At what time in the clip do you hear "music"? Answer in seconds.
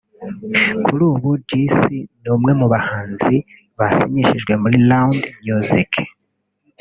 5.47-5.91